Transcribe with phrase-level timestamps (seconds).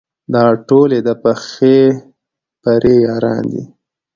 [0.33, 1.77] دا ټول یې د پخې
[2.61, 3.63] پرې یاران دي.